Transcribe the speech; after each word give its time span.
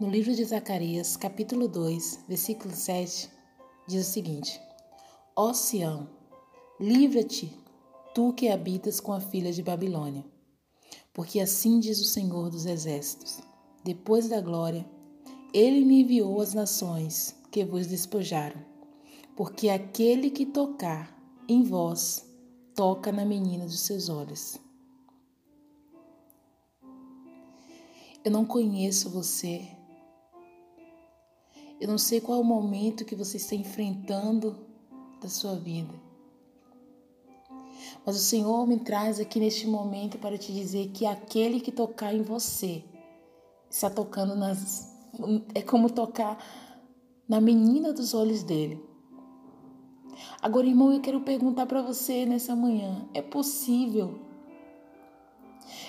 No 0.00 0.10
livro 0.10 0.34
de 0.34 0.44
Zacarias, 0.44 1.16
capítulo 1.16 1.68
2, 1.68 2.24
versículo 2.26 2.74
7, 2.74 3.30
diz 3.86 4.08
o 4.08 4.10
seguinte: 4.10 4.60
Ó 5.36 5.52
Sião, 5.52 6.08
livra-te, 6.80 7.56
tu 8.12 8.32
que 8.32 8.48
habitas 8.48 8.98
com 8.98 9.12
a 9.12 9.20
filha 9.20 9.52
de 9.52 9.62
Babilônia. 9.62 10.24
Porque 11.12 11.38
assim 11.38 11.78
diz 11.78 12.00
o 12.00 12.04
Senhor 12.04 12.50
dos 12.50 12.66
Exércitos: 12.66 13.38
depois 13.84 14.28
da 14.28 14.40
glória, 14.40 14.84
ele 15.52 15.84
me 15.84 16.00
enviou 16.02 16.40
às 16.40 16.54
nações 16.54 17.36
que 17.52 17.64
vos 17.64 17.86
despojaram. 17.86 18.60
Porque 19.36 19.68
aquele 19.68 20.28
que 20.28 20.44
tocar 20.44 21.16
em 21.48 21.62
vós, 21.62 22.33
toca 22.74 23.12
na 23.12 23.24
menina 23.24 23.64
dos 23.64 23.80
seus 23.80 24.08
olhos. 24.08 24.58
Eu 28.24 28.30
não 28.30 28.44
conheço 28.44 29.10
você. 29.10 29.68
Eu 31.80 31.88
não 31.88 31.98
sei 31.98 32.20
qual 32.20 32.38
é 32.38 32.40
o 32.40 32.44
momento 32.44 33.04
que 33.04 33.14
você 33.14 33.36
está 33.36 33.54
enfrentando 33.54 34.56
da 35.20 35.28
sua 35.28 35.54
vida. 35.54 35.92
Mas 38.04 38.16
o 38.16 38.20
Senhor 38.20 38.66
me 38.66 38.78
traz 38.78 39.20
aqui 39.20 39.38
neste 39.38 39.66
momento 39.66 40.18
para 40.18 40.38
te 40.38 40.52
dizer 40.52 40.88
que 40.88 41.06
aquele 41.06 41.60
que 41.60 41.72
tocar 41.72 42.14
em 42.14 42.22
você 42.22 42.84
está 43.70 43.90
tocando 43.90 44.34
nas. 44.34 44.92
É 45.54 45.62
como 45.62 45.90
tocar 45.90 46.38
na 47.28 47.40
menina 47.40 47.92
dos 47.92 48.14
olhos 48.14 48.42
dele. 48.42 48.93
Agora, 50.40 50.66
irmão, 50.66 50.92
eu 50.92 51.00
quero 51.00 51.20
perguntar 51.20 51.66
para 51.66 51.82
você 51.82 52.26
nessa 52.26 52.54
manhã: 52.54 53.08
é 53.14 53.22
possível? 53.22 54.18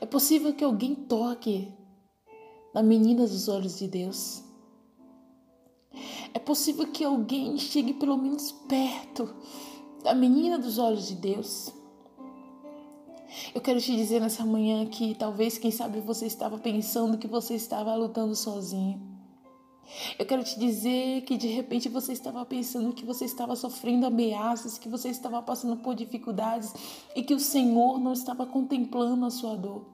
É 0.00 0.06
possível 0.06 0.54
que 0.54 0.64
alguém 0.64 0.94
toque 0.94 1.72
na 2.74 2.82
menina 2.82 3.26
dos 3.26 3.48
olhos 3.48 3.78
de 3.78 3.86
Deus? 3.86 4.42
É 6.32 6.38
possível 6.38 6.86
que 6.86 7.04
alguém 7.04 7.58
chegue 7.58 7.94
pelo 7.94 8.16
menos 8.16 8.52
perto 8.52 9.34
da 10.02 10.14
menina 10.14 10.58
dos 10.58 10.78
olhos 10.78 11.08
de 11.08 11.14
Deus? 11.16 11.72
Eu 13.54 13.60
quero 13.60 13.80
te 13.80 13.94
dizer 13.94 14.20
nessa 14.20 14.44
manhã 14.44 14.86
que 14.86 15.14
talvez, 15.14 15.58
quem 15.58 15.70
sabe, 15.70 16.00
você 16.00 16.26
estava 16.26 16.58
pensando 16.58 17.18
que 17.18 17.28
você 17.28 17.54
estava 17.54 17.94
lutando 17.94 18.34
sozinho. 18.34 19.09
Eu 20.18 20.26
quero 20.26 20.44
te 20.44 20.58
dizer 20.58 21.22
que 21.22 21.36
de 21.36 21.48
repente 21.48 21.88
você 21.88 22.12
estava 22.12 22.44
pensando 22.44 22.92
que 22.92 23.04
você 23.04 23.24
estava 23.24 23.56
sofrendo 23.56 24.06
ameaças, 24.06 24.78
que 24.78 24.88
você 24.88 25.08
estava 25.08 25.42
passando 25.42 25.76
por 25.76 25.94
dificuldades 25.94 26.72
e 27.14 27.22
que 27.22 27.34
o 27.34 27.40
Senhor 27.40 27.98
não 27.98 28.12
estava 28.12 28.46
contemplando 28.46 29.26
a 29.26 29.30
sua 29.30 29.56
dor. 29.56 29.86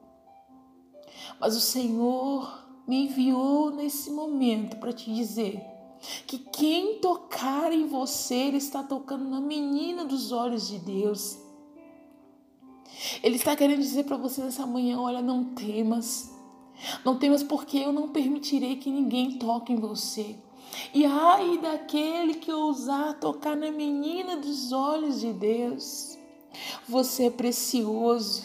Mas 1.41 1.57
o 1.57 1.61
Senhor 1.61 2.67
me 2.87 3.07
enviou 3.07 3.71
nesse 3.71 4.11
momento 4.11 4.77
para 4.77 4.93
te 4.93 5.13
dizer 5.13 5.61
que 6.27 6.39
quem 6.39 6.99
tocar 6.99 7.73
em 7.73 7.87
você, 7.87 8.35
Ele 8.35 8.59
está 8.59 8.83
tocando 8.83 9.25
na 9.29 9.41
menina 9.41 10.05
dos 10.05 10.31
olhos 10.31 10.69
de 10.69 10.79
Deus. 10.79 11.39
Ele 13.23 13.37
está 13.37 13.57
querendo 13.57 13.81
dizer 13.81 14.05
para 14.05 14.17
você 14.17 14.43
nessa 14.43 14.67
manhã: 14.67 15.01
olha, 15.01 15.21
não 15.21 15.55
temas. 15.55 16.36
Não 17.05 17.19
temas 17.19 17.43
porque 17.43 17.79
eu 17.79 17.93
não 17.93 18.09
permitirei 18.09 18.77
que 18.77 18.91
ninguém 18.91 19.39
toque 19.39 19.73
em 19.73 19.77
você. 19.77 20.37
E 20.93 21.05
ai 21.05 21.59
daquele 21.59 22.35
que 22.35 22.53
ousar 22.53 23.19
tocar 23.19 23.57
na 23.57 23.71
menina 23.71 24.37
dos 24.37 24.73
olhos 24.73 25.21
de 25.21 25.33
Deus. 25.33 26.19
Você 26.89 27.27
é 27.27 27.31
precioso. 27.31 28.45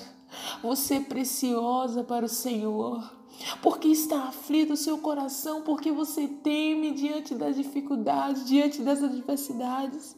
Você 0.62 0.96
é 0.96 1.00
preciosa 1.02 2.04
para 2.04 2.26
o 2.26 2.30
Senhor. 2.30 3.22
Porque 3.62 3.88
está 3.88 4.26
aflito 4.26 4.74
o 4.74 4.78
seu 4.78 5.00
coração, 5.00 5.64
porque 5.64 5.92
você 5.92 6.28
teme 6.28 6.92
diante 6.92 7.34
das 7.34 7.56
dificuldades, 7.56 8.46
diante 8.46 8.82
das 8.82 9.02
adversidades. 9.02 10.16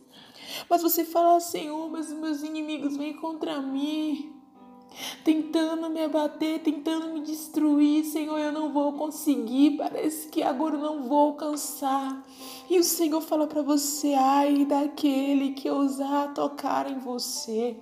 Mas 0.69 0.81
você 0.81 1.05
fala, 1.05 1.39
Senhor, 1.39 1.89
mas 1.89 2.11
meus 2.11 2.43
inimigos 2.43 2.97
vêm 2.97 3.13
contra 3.13 3.61
mim 3.61 4.32
tentando 5.23 5.89
me 5.89 6.03
abater, 6.03 6.59
tentando 6.59 7.13
me 7.13 7.21
destruir. 7.21 8.03
Senhor, 8.05 8.37
eu 8.37 8.51
não 8.51 8.71
vou 8.71 8.93
conseguir, 8.93 9.77
parece 9.77 10.27
que 10.27 10.43
agora 10.43 10.75
eu 10.75 10.81
não 10.81 11.03
vou 11.03 11.29
alcançar. 11.29 12.23
E 12.69 12.77
o 12.79 12.83
Senhor 12.83 13.21
fala 13.21 13.47
para 13.47 13.61
você: 13.61 14.13
ai 14.13 14.65
daquele 14.65 15.51
que 15.51 15.69
ousar 15.69 16.33
tocar 16.33 16.89
em 16.89 16.99
você. 16.99 17.77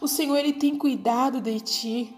O 0.00 0.08
Senhor, 0.08 0.36
Ele 0.36 0.52
tem 0.52 0.76
cuidado 0.76 1.40
de 1.40 1.60
ti. 1.60 2.16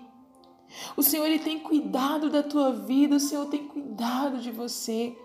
O 0.96 1.02
Senhor, 1.02 1.26
Ele 1.26 1.38
tem 1.38 1.58
cuidado 1.58 2.30
da 2.30 2.42
tua 2.42 2.72
vida. 2.72 3.16
O 3.16 3.20
Senhor 3.20 3.46
tem 3.46 3.66
cuidado 3.66 4.38
de 4.38 4.50
você. 4.50 5.16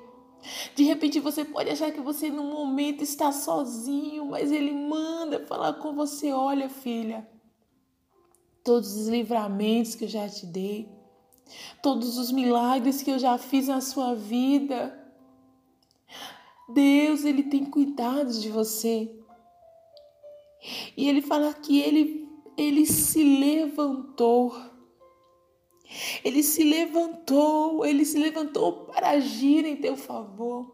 De 0.75 0.83
repente 0.83 1.21
você 1.21 1.45
pode 1.45 1.69
achar 1.69 1.91
que 1.91 2.01
você 2.01 2.29
no 2.29 2.43
momento 2.43 3.01
está 3.01 3.31
sozinho, 3.31 4.25
mas 4.25 4.51
Ele 4.51 4.71
manda 4.71 5.45
falar 5.45 5.73
com 5.73 5.93
você: 5.93 6.31
olha, 6.31 6.69
filha 6.69 7.32
todos 8.63 8.95
os 8.95 9.07
livramentos 9.07 9.95
que 9.95 10.05
eu 10.05 10.09
já 10.09 10.27
te 10.27 10.45
dei, 10.45 10.89
todos 11.81 12.17
os 12.17 12.31
milagres 12.31 13.01
que 13.01 13.11
eu 13.11 13.19
já 13.19 13.37
fiz 13.37 13.67
na 13.67 13.81
sua 13.81 14.15
vida. 14.15 14.99
Deus, 16.69 17.25
ele 17.25 17.43
tem 17.43 17.65
cuidado 17.65 18.31
de 18.31 18.49
você. 18.49 19.13
E 20.95 21.09
ele 21.09 21.21
fala 21.21 21.53
que 21.53 21.81
ele 21.81 22.23
ele 22.57 22.85
se 22.85 23.23
levantou. 23.23 24.55
Ele 26.23 26.41
se 26.41 26.63
levantou, 26.63 27.85
ele 27.85 28.03
se 28.03 28.17
levantou 28.17 28.85
para 28.85 29.11
agir 29.11 29.65
em 29.65 29.75
teu 29.75 29.95
favor. 29.95 30.72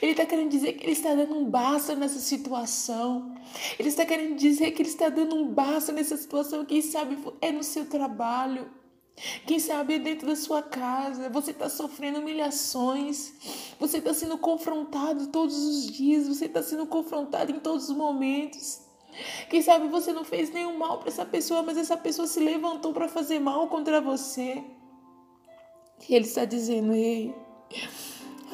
Ele 0.00 0.12
está 0.12 0.24
querendo 0.24 0.50
dizer 0.50 0.74
que 0.74 0.84
ele 0.84 0.92
está 0.92 1.14
dando 1.14 1.36
um 1.36 1.44
basta 1.44 1.94
nessa 1.94 2.18
situação. 2.18 3.34
Ele 3.78 3.88
está 3.88 4.04
querendo 4.04 4.36
dizer 4.36 4.70
que 4.70 4.82
ele 4.82 4.88
está 4.88 5.08
dando 5.08 5.34
um 5.34 5.48
basta 5.48 5.92
nessa 5.92 6.16
situação. 6.16 6.64
Quem 6.64 6.80
sabe 6.80 7.18
é 7.40 7.50
no 7.50 7.62
seu 7.62 7.86
trabalho. 7.86 8.70
Quem 9.46 9.60
sabe 9.60 9.94
é 9.94 9.98
dentro 9.98 10.26
da 10.26 10.36
sua 10.36 10.62
casa. 10.62 11.28
Você 11.30 11.50
está 11.50 11.68
sofrendo 11.68 12.20
humilhações. 12.20 13.32
Você 13.78 13.98
está 13.98 14.14
sendo 14.14 14.38
confrontado 14.38 15.28
todos 15.28 15.56
os 15.56 15.86
dias. 15.90 16.28
Você 16.28 16.46
está 16.46 16.62
sendo 16.62 16.86
confrontado 16.86 17.52
em 17.52 17.58
todos 17.58 17.88
os 17.88 17.96
momentos. 17.96 18.80
Quem 19.48 19.62
sabe 19.62 19.88
você 19.88 20.12
não 20.12 20.24
fez 20.24 20.50
nenhum 20.50 20.76
mal 20.76 20.98
para 20.98 21.08
essa 21.08 21.24
pessoa, 21.24 21.62
mas 21.62 21.76
essa 21.76 21.96
pessoa 21.96 22.26
se 22.26 22.40
levantou 22.40 22.92
para 22.92 23.08
fazer 23.08 23.38
mal 23.38 23.68
contra 23.68 24.00
você. 24.00 24.62
E 26.08 26.14
ele 26.14 26.26
está 26.26 26.44
dizendo: 26.44 26.92
Ei. 26.92 27.34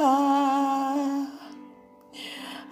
Ah, 0.02 1.26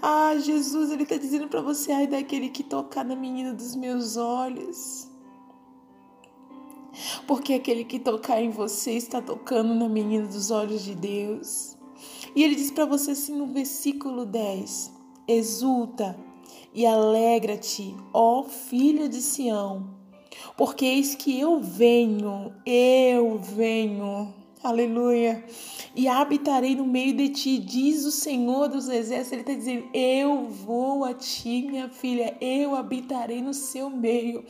ah 0.00 0.38
Jesus, 0.38 0.90
Ele 0.90 1.02
está 1.02 1.18
dizendo 1.18 1.46
para 1.46 1.60
você, 1.60 1.92
ai 1.92 2.06
daquele 2.06 2.48
que 2.48 2.62
tocar 2.62 3.04
na 3.04 3.14
menina 3.14 3.52
dos 3.52 3.76
meus 3.76 4.16
olhos. 4.16 5.06
Porque 7.26 7.52
aquele 7.52 7.84
que 7.84 7.98
tocar 7.98 8.42
em 8.42 8.48
você 8.48 8.92
está 8.92 9.20
tocando 9.20 9.74
na 9.74 9.90
menina 9.90 10.26
dos 10.26 10.50
olhos 10.50 10.82
de 10.82 10.94
Deus. 10.94 11.76
E 12.34 12.42
ele 12.42 12.54
diz 12.54 12.70
para 12.70 12.86
você 12.86 13.10
assim 13.10 13.36
no 13.36 13.46
versículo 13.46 14.24
10: 14.24 14.90
Exulta 15.28 16.18
e 16.72 16.86
alegra-te, 16.86 17.94
ó 18.14 18.42
filha 18.42 19.06
de 19.06 19.20
Sião, 19.20 19.90
porque 20.56 20.86
eis 20.86 21.14
que 21.14 21.38
eu 21.38 21.60
venho, 21.60 22.54
eu 22.64 23.38
venho 23.38 24.37
Aleluia. 24.62 25.44
E 25.94 26.08
habitarei 26.08 26.74
no 26.74 26.84
meio 26.84 27.12
de 27.12 27.28
ti, 27.28 27.58
diz 27.58 28.04
o 28.04 28.10
Senhor 28.10 28.68
dos 28.68 28.88
Exércitos. 28.88 29.32
Ele 29.32 29.40
está 29.42 29.54
dizendo: 29.54 29.88
Eu 29.94 30.48
vou 30.48 31.04
a 31.04 31.14
ti, 31.14 31.62
minha 31.62 31.88
filha, 31.88 32.36
eu 32.40 32.74
habitarei 32.74 33.40
no 33.40 33.54
seu 33.54 33.88
meio. 33.88 34.44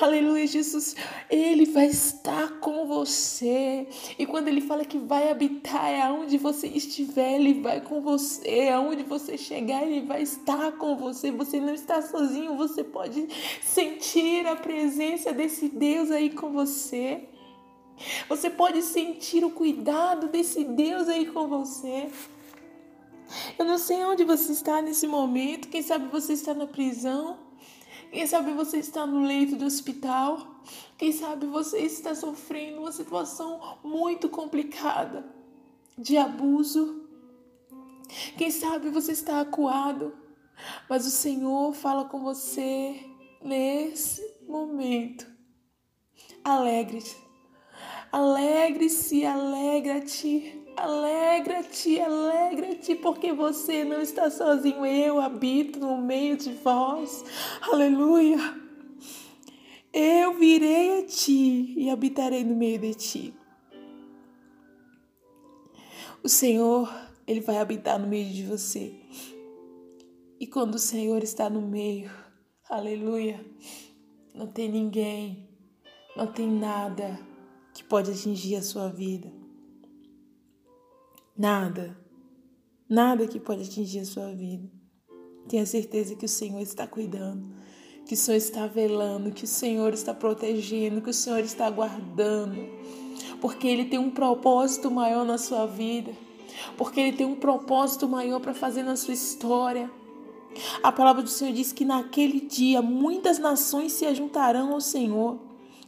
Aleluia, 0.00 0.46
Jesus. 0.46 0.94
Ele 1.28 1.66
vai 1.66 1.86
estar 1.86 2.60
com 2.60 2.86
você. 2.86 3.88
E 4.16 4.24
quando 4.26 4.46
ele 4.46 4.60
fala 4.60 4.84
que 4.84 4.98
vai 4.98 5.28
habitar, 5.28 5.90
é 5.90 6.02
aonde 6.02 6.38
você 6.38 6.68
estiver, 6.68 7.34
ele 7.34 7.54
vai 7.54 7.80
com 7.80 8.00
você. 8.00 8.68
Aonde 8.68 9.02
você 9.02 9.36
chegar, 9.36 9.82
ele 9.82 10.06
vai 10.06 10.22
estar 10.22 10.70
com 10.72 10.96
você. 10.96 11.32
Você 11.32 11.58
não 11.58 11.74
está 11.74 12.00
sozinho, 12.00 12.56
você 12.56 12.84
pode 12.84 13.26
sentir 13.60 14.46
a 14.46 14.54
presença 14.54 15.32
desse 15.32 15.68
Deus 15.68 16.12
aí 16.12 16.30
com 16.30 16.52
você. 16.52 17.28
Você 18.28 18.50
pode 18.50 18.82
sentir 18.82 19.44
o 19.44 19.50
cuidado 19.50 20.28
desse 20.28 20.64
Deus 20.64 21.08
aí 21.08 21.26
com 21.26 21.48
você. 21.48 22.10
Eu 23.58 23.64
não 23.64 23.78
sei 23.78 24.04
onde 24.04 24.24
você 24.24 24.52
está 24.52 24.82
nesse 24.82 25.06
momento. 25.06 25.68
Quem 25.68 25.82
sabe 25.82 26.08
você 26.08 26.32
está 26.32 26.52
na 26.54 26.66
prisão. 26.66 27.38
Quem 28.10 28.26
sabe 28.26 28.52
você 28.52 28.78
está 28.78 29.06
no 29.06 29.24
leito 29.24 29.56
do 29.56 29.64
hospital. 29.64 30.60
Quem 30.98 31.12
sabe 31.12 31.46
você 31.46 31.78
está 31.78 32.14
sofrendo 32.14 32.80
uma 32.80 32.92
situação 32.92 33.78
muito 33.82 34.28
complicada 34.28 35.24
de 35.96 36.16
abuso. 36.16 37.08
Quem 38.36 38.50
sabe 38.50 38.90
você 38.90 39.12
está 39.12 39.40
acuado, 39.40 40.14
mas 40.88 41.06
o 41.06 41.10
Senhor 41.10 41.72
fala 41.72 42.04
com 42.04 42.20
você 42.20 43.00
nesse 43.40 44.22
momento. 44.46 45.26
Alegre-te. 46.44 47.16
Alegre-se, 48.12 49.24
alegra-te. 49.24 50.60
Alegra-te, 50.76 51.98
alegra-te, 51.98 52.94
porque 52.96 53.32
você 53.32 53.84
não 53.84 54.02
está 54.02 54.30
sozinho. 54.30 54.84
Eu 54.84 55.18
habito 55.18 55.80
no 55.80 55.96
meio 55.96 56.36
de 56.36 56.52
vós. 56.52 57.24
Aleluia. 57.62 58.38
Eu 59.90 60.34
virei 60.34 61.00
a 61.00 61.06
ti 61.06 61.74
e 61.78 61.88
habitarei 61.88 62.44
no 62.44 62.54
meio 62.54 62.78
de 62.78 62.94
ti. 62.94 63.34
O 66.22 66.28
Senhor, 66.28 66.92
ele 67.26 67.40
vai 67.40 67.56
habitar 67.56 67.98
no 67.98 68.06
meio 68.06 68.28
de 68.28 68.44
você. 68.44 68.94
E 70.38 70.46
quando 70.46 70.74
o 70.74 70.78
Senhor 70.78 71.22
está 71.22 71.48
no 71.48 71.62
meio, 71.62 72.10
aleluia, 72.68 73.44
não 74.34 74.46
tem 74.46 74.70
ninguém, 74.70 75.48
não 76.14 76.26
tem 76.26 76.48
nada 76.48 77.31
que 77.82 77.88
pode 77.88 78.12
atingir 78.12 78.56
a 78.56 78.62
sua 78.62 78.88
vida. 78.88 79.28
Nada. 81.36 81.96
Nada 82.88 83.26
que 83.26 83.40
pode 83.40 83.62
atingir 83.62 84.00
a 84.00 84.04
sua 84.04 84.32
vida. 84.32 84.70
Tenha 85.48 85.66
certeza 85.66 86.14
que 86.14 86.24
o 86.24 86.28
Senhor 86.28 86.60
está 86.60 86.86
cuidando, 86.86 87.48
que 88.06 88.14
o 88.14 88.16
Senhor 88.16 88.36
está 88.36 88.66
velando, 88.66 89.32
que 89.32 89.44
o 89.44 89.48
Senhor 89.48 89.92
está 89.92 90.14
protegendo, 90.14 91.02
que 91.02 91.10
o 91.10 91.14
Senhor 91.14 91.40
está 91.40 91.68
guardando. 91.68 92.56
Porque 93.40 93.66
Ele 93.66 93.86
tem 93.86 93.98
um 93.98 94.10
propósito 94.10 94.90
maior 94.90 95.24
na 95.24 95.36
sua 95.36 95.66
vida. 95.66 96.12
Porque 96.76 97.00
Ele 97.00 97.16
tem 97.16 97.26
um 97.26 97.34
propósito 97.34 98.08
maior 98.08 98.40
para 98.40 98.54
fazer 98.54 98.84
na 98.84 98.94
sua 98.94 99.14
história. 99.14 99.90
A 100.82 100.92
palavra 100.92 101.22
do 101.22 101.28
Senhor 101.28 101.52
diz 101.52 101.72
que 101.72 101.84
naquele 101.84 102.40
dia 102.42 102.80
muitas 102.80 103.38
nações 103.38 103.92
se 103.92 104.06
ajuntarão 104.06 104.72
ao 104.72 104.80
Senhor 104.80 105.40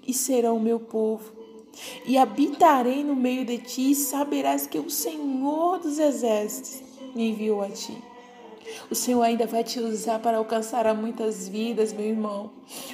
e 0.07 0.13
serão 0.13 0.57
o 0.57 0.61
meu 0.61 0.81
povo 0.81 1.44
e 2.05 2.17
habitarei 2.17 3.03
no 3.03 3.15
meio 3.15 3.45
de 3.45 3.59
ti, 3.59 3.91
e 3.93 3.95
saberás 3.95 4.67
que 4.67 4.79
o 4.79 4.91
Senhor 4.91 5.79
dos 5.79 5.99
exércitos 5.99 6.83
me 7.15 7.31
enviou 7.31 7.63
a 7.63 7.69
ti. 7.69 7.97
O 8.91 8.95
Senhor 8.95 9.23
ainda 9.23 9.47
vai 9.47 9.65
te 9.65 9.81
usar 9.81 10.19
para 10.19 10.37
alcançar 10.39 10.87
a 10.87 10.95
muitas 10.95 11.49
vidas, 11.49 11.93
meu 11.93 12.07
irmão. 12.07 12.51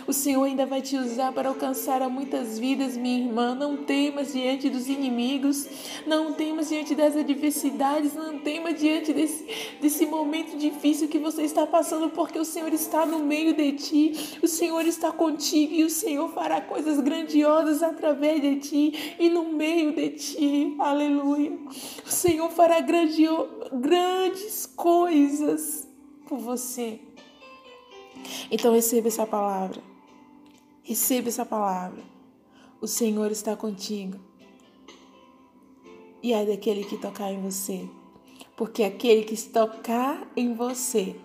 O 0.07 0.13
Senhor 0.13 0.43
ainda 0.43 0.67
vai 0.67 0.83
te 0.83 0.97
usar 0.97 1.33
para 1.33 1.49
alcançar 1.49 2.03
a 2.03 2.09
muitas 2.09 2.59
vidas, 2.59 2.97
minha 2.97 3.19
irmã. 3.19 3.55
Não 3.55 3.77
temas 3.77 4.33
diante 4.33 4.69
dos 4.69 4.89
inimigos, 4.89 5.69
não 6.07 6.33
temas 6.33 6.69
diante 6.69 6.95
das 6.95 7.17
adversidades, 7.17 8.15
não 8.15 8.39
temas 8.39 8.79
diante 8.79 9.13
desse, 9.13 9.47
desse 9.81 10.07
momento 10.07 10.57
difícil 10.57 11.09
que 11.09 11.19
você 11.19 11.43
está 11.43 11.67
passando, 11.67 12.11
porque 12.11 12.39
o 12.39 12.45
Senhor 12.45 12.73
está 12.73 13.07
no 13.07 13.21
meio 13.21 13.55
de 13.55 13.73
ti, 13.73 14.39
o 14.43 14.49
Senhor 14.49 14.85
está 14.87 15.13
contigo 15.13 15.75
e 15.75 15.85
o 15.85 15.91
Senhor 15.91 16.29
fará 16.31 16.61
coisas 16.61 16.99
grandiosas 17.01 17.83
através 17.83 18.41
de 18.41 18.57
ti 18.57 19.15
e 19.19 19.29
no 19.29 19.45
meio 19.53 19.95
de 19.95 20.11
ti. 20.11 20.75
Aleluia. 20.79 21.53
O 22.07 22.11
Senhor 22.11 22.51
fará 22.51 22.81
grandio, 22.81 23.49
grandes 23.73 24.67
coisas 24.67 25.60
por 26.31 26.39
você. 26.39 27.01
Então 28.53 28.73
receba 28.73 29.09
essa 29.09 29.27
palavra. 29.27 29.83
Receba 30.85 31.29
essa 31.29 31.45
palavra. 31.45 32.05
O 32.81 32.87
Senhor 32.87 33.33
está 33.33 33.57
contigo. 33.57 34.17
E 36.23 36.33
é 36.33 36.47
daquele 36.47 36.85
que 36.85 36.97
tocar 36.97 37.33
em 37.33 37.43
você. 37.43 37.89
Porque 38.57 38.85
aquele 38.85 39.25
que 39.25 39.37
tocar 39.49 40.31
em 40.37 40.55
você 40.55 41.17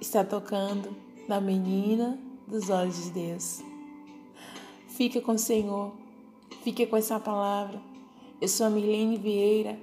está 0.00 0.22
tocando 0.22 0.94
na 1.26 1.40
menina 1.40 2.20
dos 2.46 2.68
olhos 2.68 3.04
de 3.04 3.10
Deus. 3.12 3.62
Fica 4.88 5.18
com 5.22 5.32
o 5.32 5.38
Senhor. 5.38 5.94
Fique 6.62 6.86
com 6.86 6.96
essa 6.96 7.18
palavra. 7.18 7.80
Eu 8.38 8.48
sou 8.48 8.66
a 8.66 8.70
Milene 8.70 9.16
Vieira. 9.16 9.80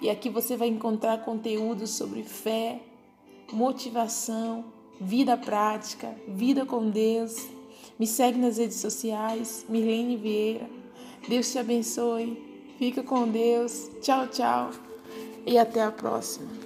E 0.00 0.10
aqui 0.10 0.28
você 0.28 0.56
vai 0.56 0.66
encontrar 0.66 1.24
conteúdo 1.24 1.86
sobre 1.86 2.24
fé, 2.24 2.82
motivação, 3.52 4.64
vida 5.00 5.36
prática, 5.36 6.14
vida 6.26 6.64
com 6.64 6.90
Deus. 6.90 7.36
Me 7.98 8.06
segue 8.06 8.38
nas 8.38 8.58
redes 8.58 8.78
sociais, 8.78 9.64
Mirlene 9.68 10.16
Vieira. 10.16 10.68
Deus 11.28 11.52
te 11.52 11.58
abençoe. 11.58 12.50
Fica 12.78 13.02
com 13.02 13.28
Deus. 13.28 13.90
Tchau, 14.00 14.26
tchau. 14.28 14.70
E 15.46 15.58
até 15.58 15.82
a 15.82 15.92
próxima. 15.92 16.61